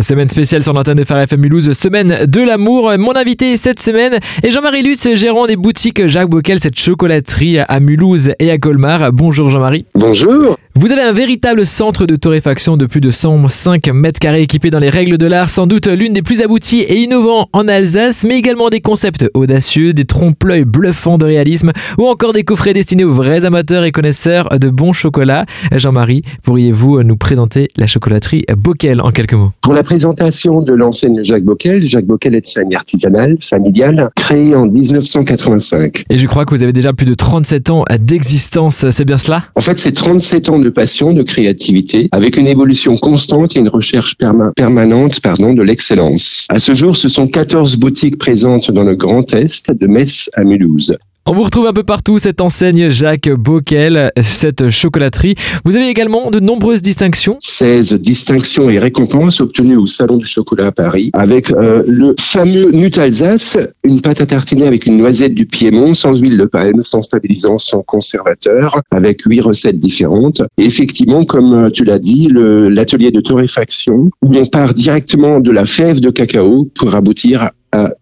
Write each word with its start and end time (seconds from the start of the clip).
Semaine 0.00 0.28
spéciale 0.28 0.62
sur 0.62 0.74
l'antenne 0.74 0.98
de 0.98 1.02
FM 1.02 1.40
Mulhouse, 1.40 1.72
semaine 1.72 2.26
de 2.26 2.40
l'amour. 2.42 2.92
Mon 2.98 3.16
invité 3.16 3.56
cette 3.56 3.80
semaine 3.80 4.18
est 4.42 4.50
Jean-Marie 4.50 4.82
Lutz, 4.82 5.08
gérant 5.14 5.46
des 5.46 5.56
boutiques 5.56 6.06
Jacques 6.06 6.28
Bockel, 6.28 6.60
cette 6.60 6.78
chocolaterie 6.78 7.60
à 7.60 7.80
Mulhouse 7.80 8.32
et 8.38 8.50
à 8.50 8.58
Colmar. 8.58 9.10
Bonjour 9.12 9.48
Jean-Marie. 9.48 9.86
Bonjour. 9.94 10.58
Vous 10.78 10.92
avez 10.92 11.00
un 11.00 11.12
véritable 11.12 11.64
centre 11.64 12.04
de 12.04 12.16
torréfaction 12.16 12.76
de 12.76 12.84
plus 12.84 13.00
de 13.00 13.10
105 13.10 13.88
mètres 13.94 14.20
carrés 14.20 14.42
équipé 14.42 14.70
dans 14.70 14.78
les 14.78 14.90
règles 14.90 15.16
de 15.16 15.26
l'art, 15.26 15.48
sans 15.48 15.66
doute 15.66 15.86
l'une 15.86 16.12
des 16.12 16.20
plus 16.20 16.42
abouties 16.42 16.80
et 16.80 16.98
innovants 16.98 17.48
en 17.54 17.66
Alsace, 17.66 18.24
mais 18.24 18.36
également 18.36 18.68
des 18.68 18.82
concepts 18.82 19.24
audacieux, 19.32 19.94
des 19.94 20.04
trompe-l'œil 20.04 20.66
bluffants 20.66 21.16
de 21.16 21.24
réalisme 21.24 21.72
ou 21.96 22.04
encore 22.04 22.34
des 22.34 22.44
coffrets 22.44 22.74
destinés 22.74 23.04
aux 23.04 23.14
vrais 23.14 23.46
amateurs 23.46 23.84
et 23.84 23.90
connaisseurs 23.90 24.50
de 24.58 24.68
bons 24.68 24.92
chocolats. 24.92 25.46
Jean-Marie, 25.72 26.20
pourriez-vous 26.42 27.02
nous 27.04 27.16
présenter 27.16 27.68
la 27.78 27.86
chocolaterie 27.86 28.44
Bockel 28.54 29.00
en 29.00 29.12
quelques 29.12 29.32
mots? 29.32 29.52
Pour 29.62 29.72
la 29.72 29.82
présentation 29.82 30.60
de 30.60 30.74
l'enseigne 30.74 31.24
Jacques 31.24 31.44
Bockel, 31.44 31.86
Jacques 31.86 32.04
Bockel 32.04 32.34
est 32.34 32.54
une 32.54 32.74
artisanale, 32.74 33.38
familiale, 33.40 34.10
créée 34.14 34.54
en 34.54 34.66
1985. 34.66 36.04
Et 36.10 36.18
je 36.18 36.26
crois 36.26 36.44
que 36.44 36.54
vous 36.54 36.62
avez 36.62 36.74
déjà 36.74 36.92
plus 36.92 37.06
de 37.06 37.14
37 37.14 37.70
ans 37.70 37.84
d'existence, 37.98 38.84
c'est 38.90 39.06
bien 39.06 39.16
cela? 39.16 39.44
En 39.54 39.62
fait, 39.62 39.78
c'est 39.78 39.92
37 39.92 40.50
ans 40.50 40.58
de 40.58 40.65
passion, 40.70 41.12
de 41.12 41.22
créativité, 41.22 42.08
avec 42.12 42.36
une 42.36 42.46
évolution 42.46 42.96
constante 42.96 43.56
et 43.56 43.60
une 43.60 43.68
recherche 43.68 44.16
permanente 44.16 45.20
pardon, 45.20 45.52
de 45.52 45.62
l'excellence. 45.62 46.46
À 46.48 46.58
ce 46.58 46.74
jour, 46.74 46.96
ce 46.96 47.08
sont 47.08 47.28
14 47.28 47.76
boutiques 47.76 48.18
présentes 48.18 48.70
dans 48.70 48.84
le 48.84 48.94
Grand 48.94 49.34
Est, 49.34 49.72
de 49.72 49.86
Metz 49.86 50.30
à 50.34 50.44
Mulhouse. 50.44 50.96
On 51.28 51.32
vous 51.32 51.42
retrouve 51.42 51.66
un 51.66 51.72
peu 51.72 51.82
partout, 51.82 52.20
cette 52.20 52.40
enseigne 52.40 52.88
Jacques 52.88 53.28
Bockel, 53.28 54.12
cette 54.22 54.70
chocolaterie. 54.70 55.34
Vous 55.64 55.74
avez 55.74 55.88
également 55.88 56.30
de 56.30 56.38
nombreuses 56.38 56.82
distinctions 56.82 57.36
16 57.40 57.94
distinctions 57.94 58.70
et 58.70 58.78
récompenses 58.78 59.40
obtenues 59.40 59.74
au 59.74 59.86
Salon 59.86 60.18
du 60.18 60.24
chocolat 60.24 60.66
à 60.66 60.72
Paris, 60.72 61.10
avec 61.14 61.50
euh, 61.50 61.82
le 61.84 62.14
fameux 62.16 62.70
Nut 62.70 62.96
Alsace, 62.96 63.58
une 63.82 64.02
pâte 64.02 64.20
à 64.20 64.26
tartiner 64.26 64.68
avec 64.68 64.86
une 64.86 64.98
noisette 64.98 65.34
du 65.34 65.46
Piémont, 65.46 65.94
sans 65.94 66.14
huile 66.16 66.38
de 66.38 66.44
palme, 66.44 66.80
sans 66.80 67.02
stabilisant, 67.02 67.58
sans 67.58 67.82
conservateur, 67.82 68.80
avec 68.92 69.22
huit 69.22 69.40
recettes 69.40 69.80
différentes. 69.80 70.42
Et 70.58 70.66
effectivement, 70.66 71.24
comme 71.24 71.54
euh, 71.54 71.70
tu 71.70 71.82
l'as 71.82 71.98
dit, 71.98 72.28
l'atelier 72.30 73.10
de 73.10 73.20
torréfaction, 73.20 74.10
où 74.22 74.36
on 74.36 74.46
part 74.46 74.74
directement 74.74 75.40
de 75.40 75.50
la 75.50 75.66
fève 75.66 75.98
de 75.98 76.10
cacao 76.10 76.68
pour 76.76 76.94
aboutir 76.94 77.50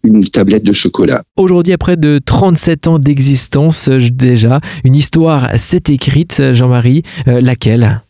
une 0.03 0.25
tablette 0.25 0.65
de 0.65 0.73
chocolat. 0.73 1.23
Aujourd'hui, 1.37 1.73
après 1.73 1.97
de 1.97 2.21
37 2.25 2.87
ans 2.87 2.99
d'existence 2.99 3.89
déjà, 3.89 4.61
une 4.85 4.95
histoire 4.95 5.59
s'est 5.59 5.83
écrite, 5.89 6.53
Jean-Marie, 6.53 7.03
euh, 7.29 7.41
laquelle? 7.41 8.04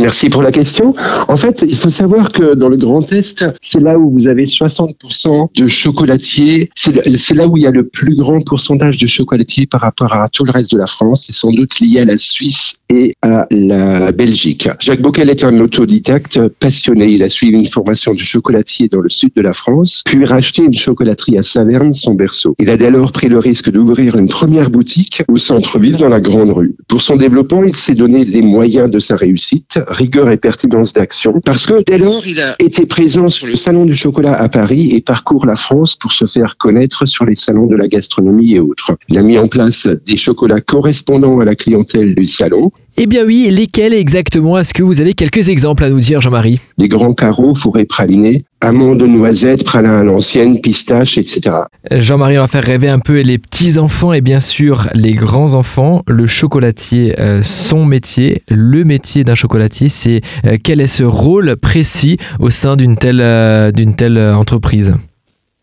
Merci 0.00 0.28
pour 0.28 0.42
la 0.42 0.52
question. 0.52 0.94
En 1.26 1.36
fait, 1.36 1.64
il 1.66 1.74
faut 1.74 1.90
savoir 1.90 2.30
que 2.30 2.54
dans 2.54 2.68
le 2.68 2.76
Grand 2.76 3.10
Est, 3.12 3.46
c'est 3.60 3.80
là 3.80 3.98
où 3.98 4.10
vous 4.10 4.26
avez 4.26 4.44
60% 4.44 5.48
de 5.54 5.68
chocolatiers. 5.68 6.70
C'est 6.74 7.34
là 7.34 7.46
où 7.46 7.56
il 7.56 7.62
y 7.62 7.66
a 7.66 7.70
le 7.70 7.86
plus 7.86 8.14
grand 8.14 8.40
pourcentage 8.44 8.98
de 8.98 9.06
chocolatiers 9.06 9.66
par 9.66 9.80
rapport 9.80 10.12
à 10.12 10.28
tout 10.28 10.44
le 10.44 10.52
reste 10.52 10.72
de 10.72 10.78
la 10.78 10.86
France. 10.86 11.24
C'est 11.26 11.34
sans 11.34 11.50
doute 11.50 11.80
lié 11.80 12.00
à 12.00 12.04
la 12.04 12.18
Suisse 12.18 12.76
et 12.90 13.14
à 13.22 13.46
la 13.50 14.12
Belgique. 14.12 14.68
Jacques 14.80 15.00
Bockel 15.00 15.30
est 15.30 15.44
un 15.44 15.58
autodidacte 15.60 16.46
passionné. 16.60 17.08
Il 17.08 17.22
a 17.22 17.30
suivi 17.30 17.56
une 17.56 17.66
formation 17.66 18.12
de 18.12 18.20
chocolatier 18.20 18.88
dans 18.88 19.00
le 19.00 19.08
sud 19.08 19.30
de 19.34 19.42
la 19.42 19.54
France, 19.54 20.02
puis 20.04 20.24
racheté 20.24 20.62
une 20.62 20.74
chocolaterie 20.74 21.38
à 21.38 21.42
Saverne, 21.42 21.94
son 21.94 22.14
berceau. 22.14 22.54
Il 22.58 22.70
a 22.70 22.76
dès 22.76 22.90
lors 22.90 23.12
pris 23.12 23.28
le 23.28 23.38
risque 23.38 23.70
d'ouvrir 23.70 24.16
une 24.16 24.28
première 24.28 24.70
boutique 24.70 25.22
au 25.28 25.36
centre-ville 25.36 25.96
dans 25.96 26.08
la 26.08 26.20
Grande 26.20 26.50
Rue. 26.50 26.76
Pour 26.86 27.00
son 27.00 27.16
développement, 27.16 27.64
il 27.64 27.76
s'est 27.76 27.94
donné 27.94 28.24
les 28.24 28.42
moyens 28.42 28.90
de 28.90 28.98
sa 28.98 29.16
réussite 29.16 29.80
rigueur 29.88 30.30
et 30.30 30.36
pertinence 30.36 30.92
d'action, 30.92 31.40
parce 31.44 31.66
que 31.66 31.82
dès 31.86 31.98
lors, 31.98 32.26
il 32.26 32.40
a 32.40 32.54
été 32.58 32.86
présent 32.86 33.28
sur 33.28 33.46
le 33.46 33.56
salon 33.56 33.84
du 33.84 33.94
chocolat 33.94 34.34
à 34.34 34.48
Paris 34.48 34.90
et 34.92 35.00
parcourt 35.00 35.46
la 35.46 35.56
France 35.56 35.96
pour 35.96 36.12
se 36.12 36.26
faire 36.26 36.56
connaître 36.56 37.06
sur 37.06 37.24
les 37.24 37.36
salons 37.36 37.66
de 37.66 37.76
la 37.76 37.88
gastronomie 37.88 38.54
et 38.54 38.60
autres. 38.60 38.96
Il 39.08 39.18
a 39.18 39.22
mis 39.22 39.38
en 39.38 39.48
place 39.48 39.88
des 40.06 40.16
chocolats 40.16 40.60
correspondant 40.60 41.40
à 41.40 41.44
la 41.44 41.54
clientèle 41.54 42.14
du 42.14 42.24
salon. 42.24 42.70
Eh 42.98 43.06
bien 43.06 43.24
oui, 43.24 43.48
lesquels 43.50 43.92
exactement? 43.92 44.58
Est-ce 44.58 44.72
que 44.72 44.82
vous 44.82 45.00
avez 45.02 45.12
quelques 45.12 45.50
exemples 45.50 45.84
à 45.84 45.90
nous 45.90 46.00
dire, 46.00 46.22
Jean-Marie? 46.22 46.60
Les 46.78 46.88
grands 46.88 47.12
carreaux 47.12 47.54
fourrés 47.54 47.84
pralinés, 47.84 48.44
amandes, 48.60 49.02
noisettes, 49.02 49.64
pralin 49.64 49.98
à 49.98 50.02
l'ancienne, 50.02 50.60
pistaches, 50.60 51.18
etc. 51.18 51.56
Jean-Marie, 51.90 52.38
on 52.38 52.42
va 52.42 52.48
faire 52.48 52.64
rêver 52.64 52.88
un 52.88 52.98
peu 52.98 53.20
les 53.20 53.38
petits-enfants 53.38 54.12
et 54.12 54.20
bien 54.20 54.40
sûr 54.40 54.88
les 54.94 55.14
grands-enfants. 55.14 56.02
Le 56.06 56.26
chocolatier, 56.26 57.18
euh, 57.20 57.42
son 57.42 57.84
métier, 57.84 58.42
le 58.48 58.84
métier 58.84 59.24
d'un 59.24 59.34
chocolatier, 59.34 59.88
c'est 59.88 60.20
euh, 60.46 60.56
quel 60.62 60.80
est 60.80 60.86
ce 60.86 61.04
rôle 61.04 61.56
précis 61.56 62.18
au 62.40 62.50
sein 62.50 62.76
d'une 62.76 62.96
telle, 62.96 63.20
euh, 63.20 63.70
d'une 63.72 63.94
telle 63.94 64.18
entreprise? 64.18 64.94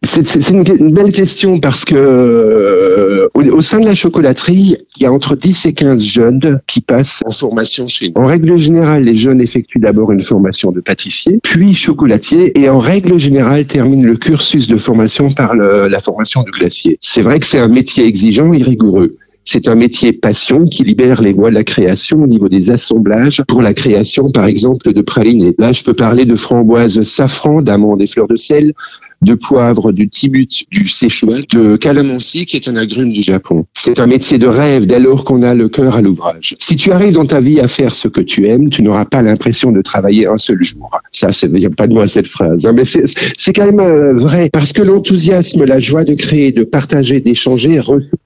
C'est 0.03 0.49
une, 0.49 0.93
belle 0.93 1.11
question 1.11 1.59
parce 1.59 1.85
que 1.85 3.29
au, 3.33 3.61
sein 3.61 3.79
de 3.79 3.85
la 3.85 3.95
chocolaterie, 3.95 4.77
il 4.97 5.03
y 5.03 5.05
a 5.05 5.11
entre 5.11 5.35
10 5.35 5.65
et 5.65 5.73
15 5.73 6.03
jeunes 6.03 6.59
qui 6.67 6.81
passent 6.81 7.21
en 7.25 7.31
formation 7.31 7.87
chez 7.87 8.09
nous. 8.09 8.21
En 8.21 8.25
règle 8.25 8.57
générale, 8.57 9.05
les 9.05 9.15
jeunes 9.15 9.41
effectuent 9.41 9.79
d'abord 9.79 10.11
une 10.11 10.21
formation 10.21 10.71
de 10.71 10.81
pâtissier, 10.81 11.39
puis 11.41 11.73
chocolatier, 11.73 12.57
et 12.59 12.69
en 12.69 12.79
règle 12.79 13.17
générale 13.17 13.65
terminent 13.65 14.05
le 14.05 14.17
cursus 14.17 14.67
de 14.67 14.77
formation 14.77 15.31
par 15.31 15.55
la 15.55 15.99
formation 15.99 16.43
de 16.43 16.51
glacier. 16.51 16.97
C'est 17.01 17.21
vrai 17.21 17.39
que 17.39 17.45
c'est 17.45 17.59
un 17.59 17.69
métier 17.69 18.05
exigeant 18.05 18.53
et 18.53 18.61
rigoureux. 18.61 19.17
C'est 19.45 19.67
un 19.67 19.75
métier 19.75 20.13
passion 20.13 20.63
qui 20.63 20.85
libère 20.85 21.21
les 21.21 21.33
voies 21.33 21.49
de 21.49 21.55
la 21.55 21.65
création 21.65 22.23
au 22.23 22.27
niveau 22.27 22.47
des 22.47 22.69
assemblages 22.69 23.43
pour 23.47 23.61
la 23.61 23.73
création, 23.73 24.31
par 24.31 24.45
exemple, 24.45 24.93
de 24.93 25.01
pralines. 25.01 25.53
Là, 25.57 25.73
je 25.73 25.83
peux 25.83 25.93
parler 25.93 26.23
de 26.23 26.37
framboises 26.37 27.01
safran, 27.03 27.61
d'amandes 27.61 28.01
et 28.01 28.07
fleurs 28.07 28.29
de 28.29 28.37
sel, 28.37 28.73
de 29.23 29.33
poivre, 29.35 29.91
du 29.91 30.09
tibut, 30.09 30.47
du 30.71 30.87
séchoua, 30.87 31.37
de 31.51 31.75
calamansi, 31.77 32.45
qui 32.45 32.57
est 32.57 32.67
un 32.67 32.75
agrume 32.75 33.09
du 33.09 33.21
Japon. 33.21 33.65
C'est 33.73 33.99
un 33.99 34.07
métier 34.07 34.37
de 34.37 34.47
rêve 34.47 34.85
dès 34.85 34.99
lors 34.99 35.23
qu'on 35.23 35.43
a 35.43 35.55
le 35.55 35.69
cœur 35.69 35.95
à 35.95 36.01
l'ouvrage. 36.01 36.55
Si 36.59 36.75
tu 36.75 36.91
arrives 36.91 37.13
dans 37.13 37.25
ta 37.25 37.39
vie 37.39 37.59
à 37.59 37.67
faire 37.67 37.95
ce 37.95 38.07
que 38.07 38.21
tu 38.21 38.47
aimes, 38.47 38.69
tu 38.69 38.83
n'auras 38.83 39.05
pas 39.05 39.21
l'impression 39.21 39.71
de 39.71 39.81
travailler 39.81 40.27
un 40.27 40.37
seul 40.37 40.63
jour. 40.63 40.89
Ça, 41.11 41.31
c'est 41.31 41.49
pas 41.75 41.87
de 41.87 41.93
moi 41.93 42.07
cette 42.07 42.27
phrase, 42.27 42.65
hein, 42.65 42.73
mais 42.73 42.83
c'est 42.85 43.53
quand 43.53 43.65
même 43.65 43.79
euh, 43.79 44.13
vrai 44.13 44.49
parce 44.51 44.73
que 44.73 44.81
l'enthousiasme, 44.81 45.63
la 45.63 45.79
joie 45.79 46.03
de 46.03 46.13
créer, 46.13 46.51
de 46.51 46.63
partager, 46.63 47.19
d'échanger 47.19 47.79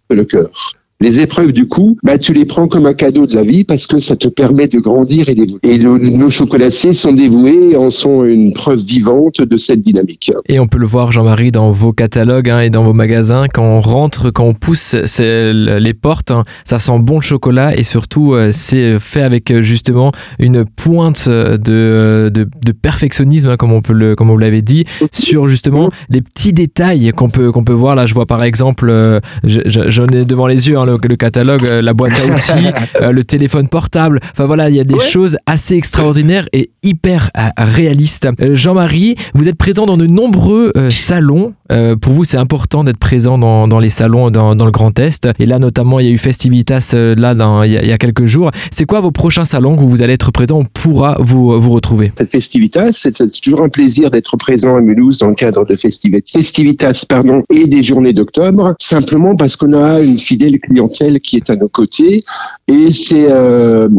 le 0.09 0.24
cœur. 0.25 0.52
Les 1.00 1.19
épreuves 1.19 1.52
du 1.52 1.68
coup, 1.68 1.97
bah, 2.02 2.18
tu 2.18 2.34
les 2.34 2.46
prends 2.46 2.68
comme 2.68 2.88
un 2.88 2.96
cadeau 2.96 3.28
de 3.28 3.35
la 3.35 3.44
vie 3.44 3.63
parce 3.63 3.85
que 3.85 4.00
ça 4.00 4.16
te 4.16 4.28
permet 4.28 4.68
de 4.68 4.80
grandir 4.80 5.30
et 5.30 5.35
d'évoluer. 5.35 5.59
Et 5.63 5.78
nos 5.78 6.30
chocolatiers 6.31 6.94
sont 6.94 7.13
dévoués 7.13 7.72
et 7.72 7.75
en 7.75 7.91
sont 7.91 8.24
une 8.24 8.52
preuve 8.53 8.80
vivante 8.80 9.41
de 9.41 9.57
cette 9.57 9.81
dynamique. 9.81 10.31
Et 10.47 10.59
on 10.59 10.68
peut 10.68 10.80
le 10.80 10.88
voir, 10.88 11.12
Jean-Marie, 11.12 11.52
dans 11.52 11.69
vos 11.69 11.94
catalogues 11.94 12.50
hein, 12.50 12.62
et 12.62 12.72
dans 12.72 12.84
vos 12.84 12.94
magasins. 12.94 13.46
Quand 13.53 13.63
on 13.63 13.81
rentre, 13.81 14.31
quand 14.31 14.46
on 14.46 14.53
pousse 14.56 14.96
les 15.19 15.94
portes, 15.94 16.31
hein, 16.31 16.46
ça 16.66 16.80
sent 16.80 16.97
bon 17.00 17.22
chocolat 17.22 17.78
et 17.78 17.84
surtout, 17.84 18.34
euh, 18.34 18.50
c'est 18.52 19.00
fait 19.00 19.22
avec 19.22 19.52
euh, 19.52 19.62
justement 19.62 20.12
une 20.40 20.66
pointe 20.66 21.30
de, 21.30 22.31
de, 22.34 22.72
perfectionnisme, 22.72 23.50
hein, 23.50 23.57
comme, 23.57 23.72
on 23.72 23.81
peut 23.81 23.94
le, 23.94 24.16
comme 24.16 24.30
vous 24.30 24.38
l'avez 24.38 24.62
dit, 24.62 24.86
sur 25.12 25.47
justement 25.47 25.90
les 26.09 26.22
petits 26.22 26.53
détails 26.53 27.12
qu'on 27.16 27.30
peut, 27.30 27.52
qu'on 27.52 27.63
peut 27.63 27.74
voir. 27.74 27.96
Là, 27.96 28.06
je 28.06 28.13
vois 28.13 28.25
par 28.25 28.44
exemple, 28.44 28.88
euh, 28.90 29.19
j'en 29.44 30.07
ai 30.07 30.25
devant 30.25 30.47
les 30.47 30.68
yeux, 30.68 30.78
le, 30.88 31.16
catalogue, 31.16 31.66
euh, 31.66 31.81
la 31.81 31.94
boîte 31.94 32.14
à 32.14 32.25
outils, 32.34 32.68
euh, 33.02 33.12
le 33.12 33.24
téléphone 33.24 33.68
portable. 33.68 34.20
Enfin 34.31 34.46
voilà, 34.46 34.70
il 34.70 34.75
y 34.75 34.80
a 34.80 34.84
des 34.84 35.00
choses 35.00 35.38
assez 35.46 35.75
extraordinaires 35.75 36.48
et 36.53 36.72
hyper 36.84 37.30
euh, 37.38 37.50
réalistes. 37.58 38.28
Jean-Marie, 38.40 39.16
vous 39.34 39.48
êtes 39.48 39.58
présent 39.58 39.86
dans 39.86 39.98
de 39.98 40.08
nombreux 40.08 40.72
salons. 40.90 41.53
pour 42.02 42.14
vous, 42.14 42.24
c'est 42.24 42.38
important 42.38 42.84
d'être 42.84 42.98
présent 42.98 43.38
dans, 43.38 43.68
dans 43.68 43.80
les 43.80 43.90
salons 43.90 44.31
dans, 44.31 44.56
dans, 44.56 44.66
le 44.66 44.72
Grand 44.72 44.98
Est. 45.00 45.28
Et 45.40 45.46
là, 45.46 45.59
notamment, 45.59 46.00
il 46.00 46.06
y 46.06 46.09
a 46.09 46.12
eu 46.12 46.18
Festivitas 46.18 46.94
là 46.94 47.36
dans, 47.36 47.64
il, 47.64 47.72
y 47.72 47.92
a, 47.92 47.98
quelques 47.98 48.25
jours. 48.25 48.52
C'est 48.72 48.86
quoi 48.86 49.02
vos 49.02 49.12
prochains 49.12 49.46
salons 49.46 49.78
où 49.81 49.88
vous 49.88 50.02
allez 50.02 50.14
être 50.14 50.31
présent 50.31 50.59
On 50.59 50.66
pourra 50.66 51.18
vous, 51.19 51.59
vous 51.59 51.72
retrouver? 51.72 52.12
Cette 52.18 52.31
Festivitas, 52.31 52.92
c'est 52.92 53.42
toujours 53.42 53.64
un 53.64 53.69
plaisir 53.69 54.09
d'être 54.09 54.38
présent 54.38 54.75
à 54.75 54.81
Mulhouse 54.81 55.19
dans 55.19 55.30
le 55.30 55.36
cadre 55.36 55.66
de 55.66 55.75
Festivitas, 55.75 56.38
Festivitas 56.38 57.06
pardon, 57.07 57.44
et 57.50 57.68
des 57.68 57.81
journées 57.81 58.13
d'octobre, 58.13 58.75
simplement 58.80 59.36
parce 59.36 59.56
qu'on 59.56 59.74
a 59.74 60.00
une 60.01 60.18
fidèle 60.18 60.60
clientèle 60.60 60.76
qui 61.21 61.38
est 61.38 61.50
à 61.50 61.56
nos 61.56 61.69
côtés. 61.69 62.24
Et 62.68 62.91
c'est 62.91 63.31
euh, 63.31 63.89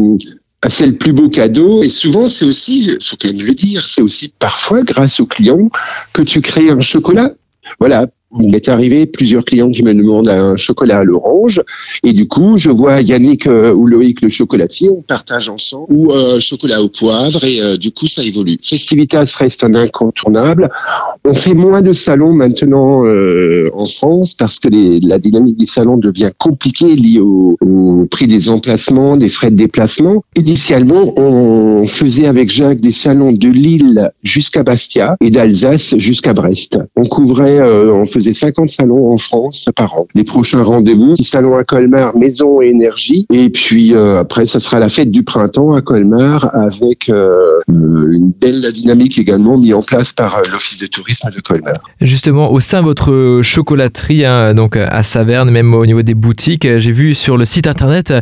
c'est 0.67 0.87
le 0.87 0.97
plus 0.97 1.13
beau 1.13 1.29
cadeau. 1.29 1.83
Et 1.83 1.89
souvent, 1.89 2.27
c'est 2.27 2.45
aussi, 2.45 2.97
faut 3.01 3.15
quand 3.19 3.31
même 3.31 3.45
le 3.45 3.53
dire, 3.53 3.85
c'est 3.85 4.01
aussi 4.01 4.33
parfois 4.37 4.83
grâce 4.83 5.19
aux 5.19 5.25
clients 5.25 5.69
que 6.13 6.21
tu 6.21 6.41
crées 6.41 6.69
un 6.69 6.81
chocolat. 6.81 7.31
Voilà, 7.79 8.07
Il 8.39 8.51
m'est 8.51 8.69
arrivé 8.69 9.07
plusieurs 9.07 9.43
clients 9.43 9.71
qui 9.71 9.81
me 9.81 9.93
demandent 9.93 10.29
un 10.29 10.55
chocolat 10.55 10.99
à 10.99 11.03
l'orange 11.03 11.63
et 12.03 12.13
du 12.13 12.27
coup 12.27 12.57
je 12.57 12.69
vois 12.69 13.01
Yannick 13.01 13.47
euh, 13.47 13.73
ou 13.73 13.87
Loïc 13.87 14.21
le 14.21 14.29
chocolatier, 14.29 14.89
on 14.89 15.01
partage 15.01 15.49
ensemble 15.49 15.87
ou 15.89 16.11
euh, 16.11 16.39
chocolat 16.39 16.83
au 16.83 16.89
poivre 16.89 17.43
et 17.43 17.59
euh, 17.59 17.75
du 17.75 17.91
coup 17.91 18.05
ça 18.05 18.23
évolue. 18.23 18.57
Festivitas 18.61 19.35
reste 19.39 19.63
un 19.63 19.73
incontournable. 19.73 20.69
On 21.25 21.33
fait 21.33 21.55
moins 21.55 21.81
de 21.81 21.91
salons 21.91 22.33
maintenant 22.33 23.03
en 23.73 23.85
France 23.85 24.35
parce 24.35 24.59
que 24.59 24.69
les, 24.69 24.99
la 24.99 25.17
dynamique 25.17 25.57
des 25.57 25.65
salons 25.65 25.97
devient 25.97 26.31
compliquée 26.37 26.95
liée 26.95 27.19
au, 27.19 27.57
au, 27.61 28.05
prix 28.09 28.27
des 28.27 28.49
emplacements, 28.49 29.17
des 29.17 29.29
frais 29.29 29.51
de 29.51 29.55
déplacement. 29.55 30.23
Initialement 30.37 31.13
on 31.17 31.87
faisait 31.87 32.27
avec 32.27 32.51
Jacques 32.51 32.81
des 32.81 32.91
salons 32.91 33.31
de 33.31 33.47
Lille 33.47 34.11
jusqu'à 34.23 34.63
Bastia 34.63 35.17
et 35.19 35.31
d'Alsace 35.31 35.95
jusqu'à 35.97 36.33
Brest. 36.33 36.79
On 36.95 37.05
couvrait, 37.05 37.59
on 37.61 38.05
faisait 38.05 38.18
faisait 38.19 38.33
50 38.33 38.69
salons 38.69 39.11
en 39.11 39.17
France 39.17 39.69
par 39.75 39.97
an. 39.97 40.07
Les 40.15 40.23
prochains 40.23 40.61
rendez-vous, 40.61 41.13
petit 41.13 41.23
salon 41.23 41.55
à 41.55 41.63
Colmar, 41.63 42.17
maison 42.17 42.61
et 42.61 42.67
énergie. 42.67 43.25
Et 43.31 43.49
puis 43.49 43.93
euh, 43.93 44.19
après, 44.19 44.45
ça 44.45 44.59
sera 44.59 44.79
la 44.79 44.89
fête 44.89 45.11
du 45.11 45.23
printemps 45.23 45.73
à 45.73 45.81
Colmar 45.81 46.49
avec 46.53 47.09
euh, 47.09 47.59
une 47.67 48.33
belle 48.39 48.71
dynamique 48.73 49.17
également 49.19 49.57
mise 49.57 49.73
en 49.73 49.81
place 49.81 50.13
par 50.13 50.37
euh, 50.37 50.41
l'Office 50.51 50.79
de 50.79 50.87
tourisme 50.87 51.29
de 51.35 51.41
Colmar. 51.41 51.75
Justement, 52.01 52.51
au 52.51 52.59
sein 52.59 52.81
de 52.81 52.85
votre 52.85 53.41
chocolaterie, 53.41 54.25
hein, 54.25 54.53
donc 54.53 54.75
à 54.75 55.03
Saverne, 55.03 55.49
même 55.49 55.73
au 55.73 55.85
niveau 55.85 56.01
des 56.01 56.13
boutiques, 56.13 56.67
j'ai 56.77 56.91
vu 56.91 57.15
sur 57.15 57.37
le 57.37 57.45
site 57.45 57.67
internet, 57.67 58.13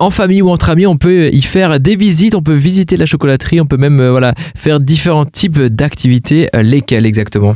en 0.00 0.10
famille 0.10 0.42
ou 0.42 0.50
entre 0.50 0.70
amis, 0.70 0.86
on 0.86 0.96
peut 0.96 1.28
y 1.32 1.42
faire 1.42 1.80
des 1.80 1.96
visites, 1.96 2.34
on 2.34 2.42
peut 2.42 2.54
visiter 2.54 2.96
la 2.96 3.06
chocolaterie, 3.06 3.60
on 3.60 3.66
peut 3.66 3.76
même 3.76 4.06
voilà, 4.08 4.34
faire 4.54 4.80
différents 4.80 5.26
types 5.26 5.60
d'activités. 5.60 6.48
Lesquelles 6.54 7.06
exactement? 7.06 7.54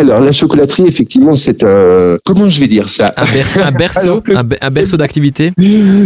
Alors, 0.00 0.20
la 0.22 0.32
chocolaterie, 0.32 0.84
effectivement, 0.86 1.34
c'est 1.34 1.62
un... 1.62 2.16
Comment 2.24 2.48
je 2.48 2.60
vais 2.60 2.68
dire 2.68 2.88
ça? 2.88 3.12
Un, 3.18 3.70
berceau, 3.70 4.22
un, 4.62 4.70
berceau 4.70 4.96
d'activité? 4.96 5.52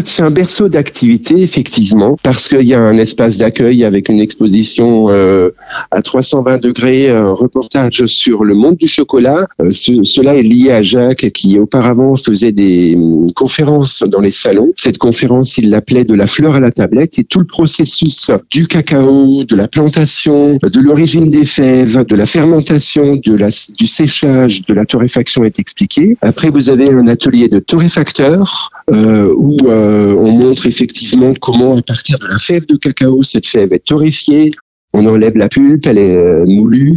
C'est 0.04 0.22
un 0.22 0.32
berceau 0.32 0.68
d'activité, 0.68 1.40
effectivement, 1.42 2.16
parce 2.24 2.48
qu'il 2.48 2.66
y 2.66 2.74
a 2.74 2.80
un 2.80 2.98
espace 2.98 3.36
d'accueil 3.36 3.84
avec 3.84 4.08
une 4.08 4.18
exposition 4.18 5.06
euh, 5.10 5.50
à 5.92 6.02
320 6.02 6.60
degrés, 6.60 7.08
un 7.08 7.30
reportage 7.30 8.04
sur 8.06 8.42
le 8.42 8.56
monde 8.56 8.76
du 8.76 8.88
chocolat. 8.88 9.46
Euh, 9.62 9.70
cela 9.70 10.34
est 10.34 10.42
lié 10.42 10.72
à 10.72 10.82
Jacques, 10.82 11.30
qui 11.30 11.60
auparavant 11.60 12.16
faisait 12.16 12.52
des 12.52 12.96
hum, 12.96 13.30
conférences 13.32 14.02
dans 14.02 14.20
les 14.20 14.32
salons. 14.32 14.72
Cette 14.74 14.98
conférence, 14.98 15.56
il 15.56 15.70
l'appelait 15.70 16.04
de 16.04 16.14
la 16.14 16.26
fleur 16.26 16.56
à 16.56 16.60
la 16.60 16.72
tablette, 16.72 17.20
et 17.20 17.24
tout 17.24 17.38
le 17.38 17.46
processus 17.46 18.32
du 18.50 18.66
cacao, 18.66 19.44
de 19.44 19.54
la 19.54 19.68
plantation, 19.68 20.58
de 20.60 20.80
l'origine 20.80 21.30
des 21.30 21.44
fèves, 21.44 22.04
de 22.04 22.16
la 22.16 22.26
fermentation, 22.26 23.20
de 23.24 23.34
la 23.36 23.50
du 23.78 23.83
séchage, 23.86 24.62
de 24.66 24.74
la 24.74 24.84
torréfaction 24.84 25.44
est 25.44 25.58
expliqué. 25.58 26.16
Après, 26.22 26.50
vous 26.50 26.70
avez 26.70 26.90
un 26.90 27.06
atelier 27.08 27.48
de 27.48 27.58
torréfacteur 27.58 28.70
euh, 28.92 29.34
où 29.36 29.56
euh, 29.66 30.14
on 30.14 30.32
montre 30.32 30.66
effectivement 30.66 31.32
comment, 31.40 31.76
à 31.76 31.82
partir 31.82 32.18
de 32.18 32.26
la 32.26 32.38
fève 32.38 32.66
de 32.66 32.76
cacao, 32.76 33.22
cette 33.22 33.46
fève 33.46 33.72
est 33.72 33.84
torréfiée, 33.84 34.50
on 34.92 35.06
enlève 35.06 35.36
la 35.36 35.48
pulpe, 35.48 35.86
elle 35.86 35.98
est 35.98 36.16
euh, 36.16 36.44
moulue 36.46 36.94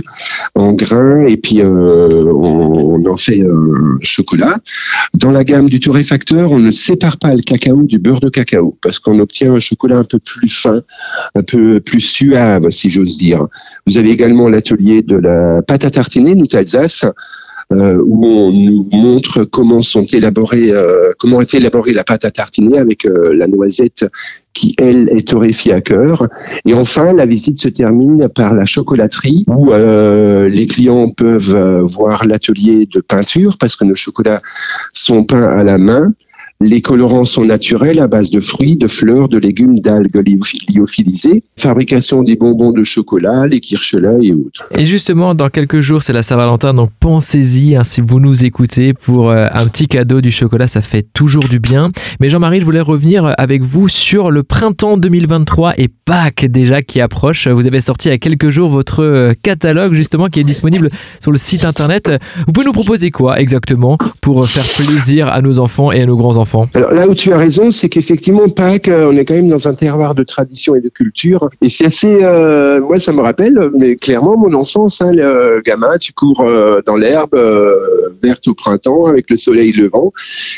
en 0.56 0.74
grains 0.74 1.25
et 1.25 1.38
puis 1.38 1.62
on, 1.63 2.66
fait 3.17 3.41
un 3.41 3.97
chocolat. 4.01 4.55
Dans 5.13 5.31
la 5.31 5.43
gamme 5.43 5.69
du 5.69 5.79
torréfacteur, 5.79 6.51
on 6.51 6.59
ne 6.59 6.71
sépare 6.71 7.17
pas 7.17 7.33
le 7.33 7.41
cacao 7.41 7.83
du 7.83 7.99
beurre 7.99 8.19
de 8.19 8.29
cacao 8.29 8.77
parce 8.81 8.99
qu'on 8.99 9.19
obtient 9.19 9.53
un 9.53 9.59
chocolat 9.59 9.97
un 9.97 10.03
peu 10.03 10.19
plus 10.19 10.49
fin, 10.49 10.81
un 11.35 11.43
peu 11.43 11.79
plus 11.79 12.01
suave, 12.01 12.69
si 12.71 12.89
j'ose 12.89 13.17
dire. 13.17 13.47
Vous 13.85 13.97
avez 13.97 14.09
également 14.09 14.49
l'atelier 14.49 15.01
de 15.01 15.17
la 15.17 15.61
pâte 15.61 15.85
à 15.85 15.91
tartiner, 15.91 16.35
nous 16.35 16.47
Alsace, 16.53 17.03
euh, 17.03 17.11
où 17.71 18.25
on 18.25 18.51
nous 18.51 18.87
montre 18.91 19.43
comment 19.43 19.81
sont 19.81 20.05
élaborées, 20.05 20.71
euh, 20.71 21.11
comment 21.17 21.41
est 21.41 21.53
élaborée 21.53 21.93
la 21.93 22.03
pâte 22.03 22.25
à 22.25 22.31
tartiner 22.31 22.77
avec 22.77 23.05
euh, 23.05 23.33
la 23.35 23.47
noisette 23.47 24.05
qui 24.53 24.73
elle 24.77 25.09
est 25.09 25.27
torréfiée 25.27 25.73
à 25.73 25.81
cœur. 25.81 26.27
Et 26.65 26.73
enfin, 26.73 27.13
la 27.13 27.25
visite 27.25 27.59
se 27.59 27.69
termine 27.69 28.29
par 28.29 28.53
la 28.53 28.65
chocolaterie 28.65 29.43
où 29.47 29.71
les 29.71 30.65
clients 30.65 31.11
peuvent 31.11 31.83
voir 31.83 32.25
l'atelier 32.25 32.87
de 32.91 32.99
peinture 32.99 33.57
parce 33.59 33.75
que 33.75 33.85
nos 33.85 33.93
chocolats 33.93 34.41
sont 34.93 35.25
peints 35.25 35.47
à 35.47 35.63
la 35.63 35.77
main. 35.77 36.11
Les 36.59 36.81
colorants 36.81 37.24
sont 37.24 37.45
naturels 37.45 38.00
à 38.00 38.07
base 38.07 38.31
de 38.31 38.39
fruits, 38.39 38.77
de 38.77 38.88
fleurs, 38.88 39.30
de 39.30 39.38
légumes, 39.38 39.80
d'algues 39.80 40.24
lyophilisées. 40.75 41.44
Fabrication 41.56 42.24
des 42.24 42.36
bonbons 42.36 42.71
de 42.71 42.81
chocolat, 42.81 43.45
les 43.45 43.59
kirschelins 43.59 44.19
et 44.19 44.33
autres. 44.33 44.68
Et 44.75 44.88
justement, 44.88 45.36
dans 45.36 45.50
quelques 45.50 45.81
jours, 45.81 46.01
c'est 46.01 46.13
la 46.13 46.24
Saint-Valentin, 46.24 46.74
donc 46.74 46.89
pensez-y 47.00 47.75
hein, 47.75 47.83
si 47.83 48.01
vous 48.01 48.19
nous 48.19 48.44
écoutez 48.44 48.95
pour 48.95 49.30
euh, 49.30 49.45
un 49.51 49.68
petit 49.68 49.86
cadeau 49.86 50.19
du 50.19 50.31
chocolat, 50.31 50.65
ça 50.65 50.81
fait 50.81 51.06
toujours 51.13 51.44
du 51.44 51.59
bien. 51.59 51.92
Mais 52.19 52.31
Jean-Marie, 52.31 52.60
je 52.60 52.65
voulais 52.65 52.81
revenir 52.81 53.36
avec 53.38 53.62
vous 53.62 53.88
sur 53.88 54.31
le 54.31 54.42
printemps 54.42 54.98
2023 54.98 55.75
et 55.77 55.89
Pâques 55.89 56.45
déjà 56.45 56.81
qui 56.81 57.01
approche. 57.01 57.48
Vous 57.48 57.68
avez 57.68 57.81
sorti 57.81 58.07
il 58.07 58.12
y 58.12 58.15
a 58.15 58.18
quelques 58.18 58.50
jours 58.50 58.69
votre 58.69 59.03
euh, 59.03 59.33
catalogue 59.44 59.94
justement 59.94 60.27
qui 60.27 60.39
est 60.39 60.44
disponible 60.44 60.89
sur 61.21 61.31
le 61.31 61.38
site 61.38 61.65
internet. 61.65 62.12
Vous 62.48 62.51
pouvez 62.51 62.65
nous 62.65 62.74
proposer 62.74 63.12
quoi 63.12 63.39
exactement 63.39 64.00
pour 64.21 64.48
faire 64.48 64.65
plaisir 64.83 65.27
à 65.27 65.44
nos 65.44 65.60
enfants 65.60 65.92
et 65.92 66.01
à 66.01 66.06
nos 66.07 66.18
grands-enfants? 66.18 66.46
Alors 66.73 66.94
là 66.94 67.07
où 67.07 67.15
tu 67.15 67.31
as 67.33 67.38
raison, 67.38 67.71
c'est 67.71 67.89
qu'effectivement 67.89 68.47
Pâques, 68.49 68.88
euh, 68.88 69.09
on 69.11 69.17
est 69.17 69.25
quand 69.25 69.33
même 69.33 69.49
dans 69.49 69.67
un 69.67 69.73
terroir 69.73 70.15
de 70.15 70.23
tradition 70.23 70.75
et 70.75 70.81
de 70.81 70.89
culture, 70.89 71.49
et 71.61 71.69
c'est 71.69 71.85
assez. 71.85 72.19
Euh, 72.21 72.81
moi, 72.81 72.99
ça 72.99 73.11
me 73.11 73.21
rappelle, 73.21 73.71
mais 73.77 73.95
clairement 73.95 74.38
mon 74.38 74.53
enfance. 74.53 75.01
Hein, 75.01 75.11
le 75.13 75.61
gamin, 75.65 75.97
tu 75.97 76.13
cours 76.13 76.41
euh, 76.41 76.81
dans 76.85 76.95
l'herbe 76.95 77.35
verte 78.23 78.47
au 78.47 78.53
printemps 78.53 79.05
avec 79.05 79.29
le 79.29 79.38
soleil 79.38 79.71
levant, 79.71 80.11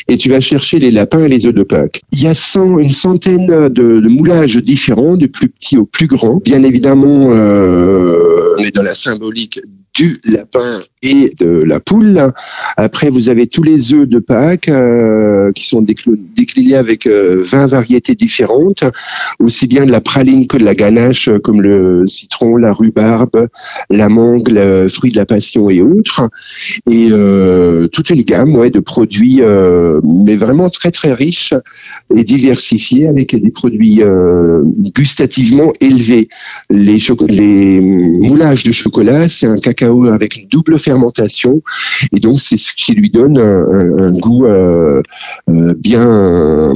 et 0.08 0.18
tu 0.18 0.30
vas 0.30 0.40
chercher 0.40 0.80
les 0.80 0.92
lapins 0.92 1.24
et 1.24 1.28
les 1.28 1.46
œufs 1.46 1.54
de 1.54 1.64
Pâques. 1.64 2.02
Il 2.14 2.24
y 2.24 2.28
a 2.28 2.34
une 2.56 2.90
centaine 2.92 3.48
de, 3.48 3.70
de, 3.70 4.08
moulages 4.08 4.58
différents, 4.58 5.18
du 5.18 5.30
plus 5.30 5.50
petit 5.50 5.78
au 5.78 5.86
plus 5.86 6.08
grand. 6.08 6.42
Bien 6.44 6.64
évidemment, 6.64 7.30
on 7.30 8.64
est 8.64 8.76
dans 8.76 8.84
la 8.84 8.94
symbolique 8.94 9.60
du 10.00 10.18
lapin 10.24 10.80
et 11.02 11.34
de 11.38 11.50
la 11.50 11.82
poule. 11.82 12.32
Après, 12.78 13.10
vous 13.10 13.28
avez 13.28 13.48
tous 13.48 13.64
les 13.64 13.94
œufs 13.94 14.08
de 14.08 14.20
Pâques 14.20 14.70
euh, 14.70 15.52
qui 15.52 15.68
sont 15.68 15.82
déclinés 15.82 16.76
avec 16.76 17.06
20 17.06 17.12
euh, 17.12 17.68
variétés 17.68 18.16
différentes, 18.16 18.86
aussi 19.40 19.68
bien 19.68 19.86
de 19.86 19.92
la 19.92 20.00
praline 20.00 20.48
que 20.48 20.56
de 20.56 20.64
la 20.64 20.74
ganache, 20.74 21.28
euh, 21.28 21.40
comme 21.40 21.62
le 21.62 22.08
citron, 22.08 22.56
la 22.56 22.72
rhubarbe, 22.72 23.48
la 23.90 24.08
mangue, 24.08 24.50
le 24.50 24.88
fruit 24.88 25.12
de 25.12 25.18
la 25.18 25.26
passion 25.26 25.70
et 25.70 25.82
autres. 25.82 26.30
Et 26.90 27.10
toute 27.92 28.10
une 28.10 28.22
gamme 28.24 28.56
ouais, 28.56 28.70
de 28.70 28.80
produits, 28.80 29.42
mais 30.04 30.36
vraiment 30.36 30.70
très 30.70 30.92
très 30.92 31.14
riches 31.14 31.54
et 32.16 32.24
diversifiés 32.24 33.08
avec 33.08 33.36
des 33.36 33.52
produits 33.52 34.02
gustativement 34.96 35.74
élevés. 35.82 36.30
Les, 36.70 36.98
les 37.28 37.82
moulages 37.82 38.64
de 38.64 38.72
chocolat, 38.72 39.28
c'est 39.28 39.48
un 39.48 39.58
cacao 39.58 39.89
avec 40.12 40.38
une 40.38 40.48
double 40.48 40.80
fermentation 40.80 41.62
et 42.12 42.20
donc 42.20 42.40
c'est 42.40 42.58
ce 42.58 42.74
qui 42.74 42.94
lui 42.94 43.10
donne 43.10 43.38
un, 43.38 44.12
goût 44.12 44.46
euh, 44.46 45.02
euh, 45.50 45.74
bien 45.78 46.72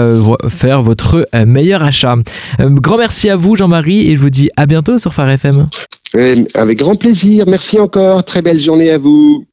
faire 0.48 0.82
votre 0.82 1.26
meilleur 1.44 1.82
achat. 1.82 2.14
Grand 2.60 2.98
merci 2.98 3.28
à 3.28 3.34
vous, 3.34 3.56
Jean-Marie, 3.56 4.08
et 4.08 4.14
je 4.14 4.20
vous 4.20 4.30
dis 4.30 4.50
à 4.56 4.66
bientôt 4.66 4.98
sur 4.98 5.12
Phare 5.12 5.30
FM. 5.30 5.66
Avec 6.54 6.78
grand 6.78 6.94
plaisir. 6.94 7.46
Merci 7.48 7.80
encore. 7.80 8.22
Très 8.22 8.40
belle 8.40 8.60
journée 8.60 8.92
à 8.92 8.98
vous. 8.98 9.44